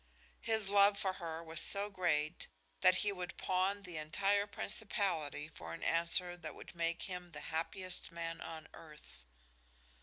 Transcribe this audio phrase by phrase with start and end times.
[0.39, 2.47] His love for her was so great
[2.79, 7.39] that he would pawn the entire principality for an answer that would make him the
[7.53, 9.25] happiest man on earth.